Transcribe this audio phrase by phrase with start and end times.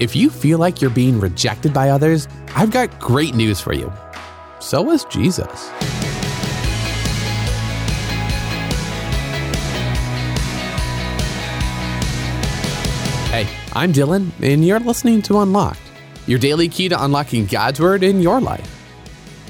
[0.00, 2.26] If you feel like you're being rejected by others,
[2.56, 3.92] I've got great news for you.
[4.58, 5.68] So was Jesus.
[13.28, 15.80] Hey, I'm Dylan, and you're listening to Unlocked,
[16.26, 18.78] your daily key to unlocking God's Word in your life.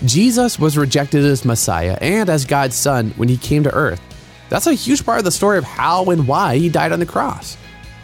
[0.05, 4.01] Jesus was rejected as Messiah and as God's Son when he came to earth.
[4.49, 7.07] That's a huge part of the story of how and why he died on the
[7.07, 7.57] cross.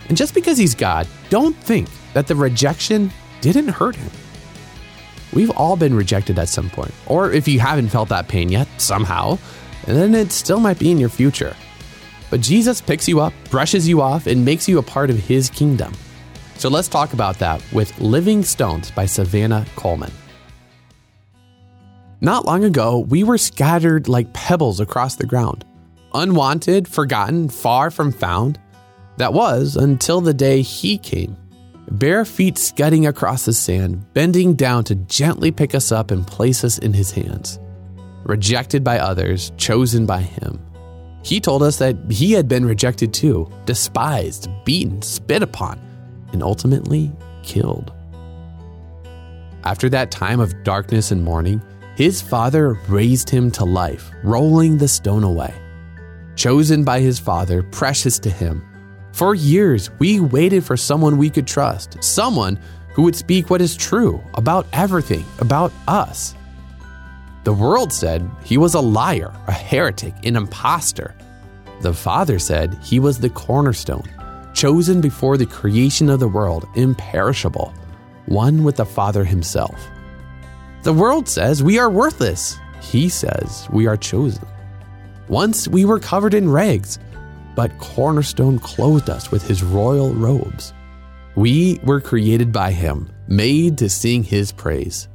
[0.08, 3.10] And just because he's God, don't think that the rejection
[3.40, 4.10] didn't hurt him.
[5.32, 8.66] We've all been rejected at some point, or if you haven't felt that pain yet,
[8.78, 9.38] somehow,
[9.84, 11.54] then it still might be in your future.
[12.30, 15.50] But Jesus picks you up, brushes you off, and makes you a part of his
[15.50, 15.92] kingdom.
[16.56, 20.12] So let's talk about that with Living Stones by Savannah Coleman.
[22.20, 25.64] Not long ago, we were scattered like pebbles across the ground,
[26.14, 28.58] unwanted, forgotten, far from found.
[29.18, 31.36] That was until the day he came,
[31.90, 36.62] bare feet scudding across the sand, bending down to gently pick us up and place
[36.62, 37.58] us in his hands.
[38.22, 40.60] Rejected by others, chosen by him.
[41.24, 45.80] He told us that he had been rejected too, despised, beaten, spit upon,
[46.32, 47.10] and ultimately
[47.42, 47.92] killed.
[49.64, 51.60] After that time of darkness and mourning,
[51.96, 55.52] his father raised him to life, rolling the stone away.
[56.36, 58.62] Chosen by his father, precious to him.
[59.18, 62.56] For years, we waited for someone we could trust, someone
[62.94, 66.36] who would speak what is true about everything, about us.
[67.42, 71.16] The world said he was a liar, a heretic, an impostor.
[71.80, 74.08] The Father said he was the cornerstone,
[74.54, 77.74] chosen before the creation of the world, imperishable,
[78.26, 79.88] one with the Father himself.
[80.84, 82.56] The world says we are worthless.
[82.80, 84.46] He says we are chosen.
[85.26, 87.00] Once we were covered in rags,
[87.58, 90.72] but Cornerstone clothed us with his royal robes.
[91.34, 95.08] We were created by him, made to sing his praise.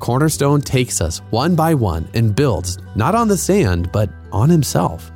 [0.00, 5.12] Cornerstone takes us one by one and builds not on the sand, but on himself.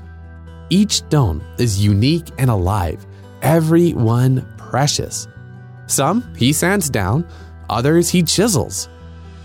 [0.71, 3.05] Each stone is unique and alive,
[3.43, 5.27] every one precious.
[5.89, 7.27] Some he sands down,
[7.69, 8.89] others he chisels.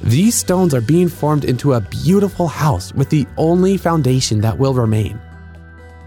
[0.03, 4.75] These stones are being formed into a beautiful house with the only foundation that will
[4.75, 5.19] remain.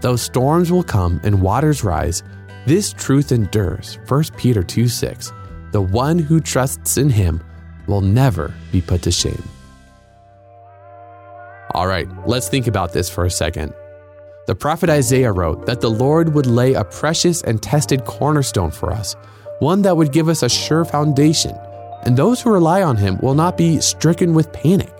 [0.01, 2.23] Though storms will come and waters rise,
[2.65, 3.97] this truth endures.
[4.07, 5.33] 1 Peter 2 6.
[5.71, 7.41] The one who trusts in him
[7.87, 9.43] will never be put to shame.
[11.71, 13.73] All right, let's think about this for a second.
[14.47, 18.91] The prophet Isaiah wrote that the Lord would lay a precious and tested cornerstone for
[18.91, 19.15] us,
[19.59, 21.55] one that would give us a sure foundation,
[22.03, 24.93] and those who rely on him will not be stricken with panic.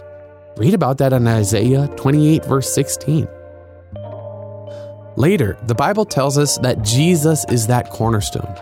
[0.57, 3.27] Read about that in Isaiah 28, verse 16.
[5.17, 8.55] Later, the Bible tells us that Jesus is that cornerstone.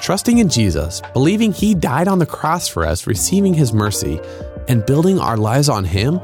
[0.00, 4.20] Trusting in Jesus, believing He died on the cross for us, receiving His mercy,
[4.68, 6.20] and building our lives on Him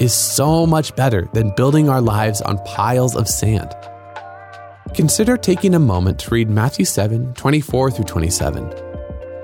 [0.00, 3.72] is so much better than building our lives on piles of sand.
[4.94, 8.74] Consider taking a moment to read Matthew 7 24 through 27.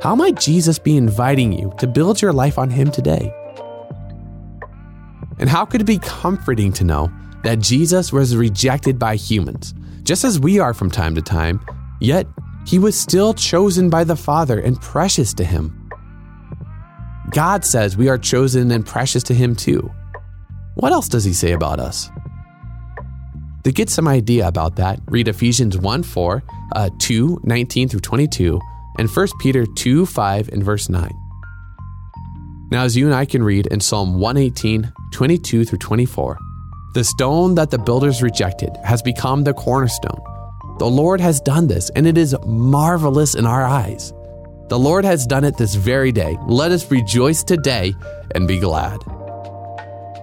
[0.02, 3.32] How might Jesus be inviting you to build your life on Him today?
[5.38, 10.24] And how could it be comforting to know that Jesus was rejected by humans, just
[10.24, 11.60] as we are from time to time,
[12.00, 12.26] yet
[12.66, 15.88] he was still chosen by the Father and precious to him.
[17.30, 19.90] God says we are chosen and precious to him too.
[20.74, 22.10] What else does he say about us?
[23.64, 26.42] To get some idea about that, read Ephesians 1 4,
[26.74, 28.60] uh, 2 19 through 22,
[28.98, 31.10] and 1 Peter 2 5 and verse 9.
[32.70, 36.38] Now, as you and I can read in Psalm 118, 22 through 24,
[36.92, 40.20] the stone that the builders rejected has become the cornerstone.
[40.78, 44.12] The Lord has done this, and it is marvelous in our eyes.
[44.68, 46.36] The Lord has done it this very day.
[46.46, 47.94] Let us rejoice today
[48.34, 48.98] and be glad.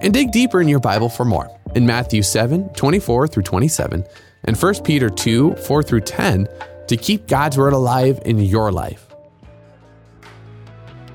[0.02, 4.06] And dig deeper in your Bible for more in Matthew 7 24 through 27
[4.44, 6.48] and 1 Peter 2 4 through 10
[6.88, 9.08] to keep God's Word alive in your life.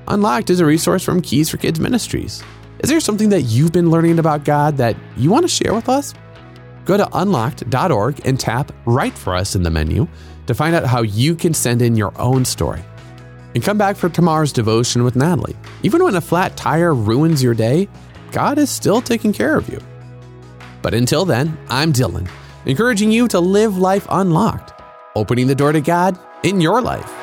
[0.07, 2.43] Unlocked is a resource from Keys for Kids Ministries.
[2.83, 5.87] Is there something that you've been learning about God that you want to share with
[5.87, 6.13] us?
[6.83, 10.05] Go to unlocked.org and tap Write for Us in the menu
[10.47, 12.83] to find out how you can send in your own story.
[13.55, 15.55] And come back for tomorrow's devotion with Natalie.
[15.83, 17.87] Even when a flat tire ruins your day,
[18.33, 19.79] God is still taking care of you.
[20.81, 22.29] But until then, I'm Dylan,
[22.65, 24.73] encouraging you to live life unlocked,
[25.15, 27.22] opening the door to God in your life.